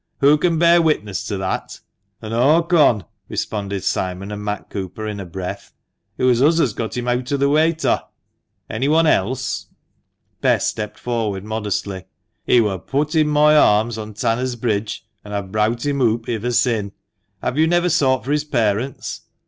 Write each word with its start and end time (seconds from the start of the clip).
"Who 0.21 0.39
can 0.39 0.57
bear 0.57 0.81
witness 0.81 1.23
to 1.25 1.37
that?" 1.37 1.79
"Aw 2.23 2.27
con"— 2.31 2.31
"An" 2.31 2.33
aw 2.33 2.61
con," 2.63 3.05
responded 3.29 3.83
Simon 3.83 4.31
and 4.31 4.43
Matt 4.43 4.71
Cooper 4.71 5.05
in 5.07 5.19
a 5.19 5.27
breath. 5.27 5.73
"It 6.17 6.23
wur 6.23 6.31
uz 6.31 6.59
as 6.59 6.73
got 6.73 6.97
him 6.97 7.05
eawt 7.05 7.31
o' 7.31 7.37
th' 7.37 7.47
wayter." 7.47 8.01
"Anyone 8.67 9.05
else?" 9.05 9.67
Bess 10.41 10.65
stepped 10.65 10.97
forward 10.97 11.43
modestly." 11.43 12.05
He 12.47 12.59
wur 12.61 12.79
put 12.79 13.15
i' 13.15 13.21
moi 13.21 13.53
arms 13.53 13.99
on 13.99 14.15
Tanners' 14.15 14.55
Bridge, 14.55 15.05
an' 15.23 15.33
aw've 15.33 15.51
browt 15.51 15.85
him 15.85 16.01
oop 16.01 16.27
ivver 16.27 16.51
sin'."" 16.51 16.93
Have 17.43 17.59
you 17.59 17.67
never 17.67 17.89
sought 17.89 18.25
for 18.25 18.31
his 18.31 18.43
parents 18.43 19.21